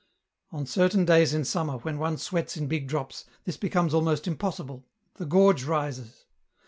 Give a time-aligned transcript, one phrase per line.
[0.51, 4.83] "On certain days in summer, when one sweats in big drops, this becomes almost impossible,
[5.17, 6.25] the gorge rises.